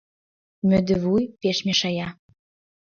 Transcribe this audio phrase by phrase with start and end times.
[0.69, 2.09] Мӧдывуй пеш мешая.